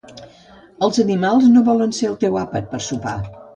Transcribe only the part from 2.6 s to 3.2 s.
per sopar